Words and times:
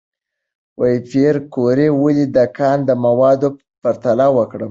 پېیر 1.09 1.35
کوري 1.53 1.87
ولې 2.01 2.25
د 2.35 2.37
کان 2.57 2.77
د 2.85 2.91
موادو 3.05 3.49
پرتله 3.81 4.27
وکړه؟ 4.37 4.59